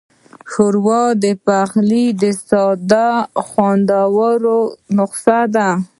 [0.51, 2.05] ښوروا د پخلي
[2.47, 3.09] ساده
[3.45, 4.57] خو خوندوره
[4.95, 5.67] نسخه ده.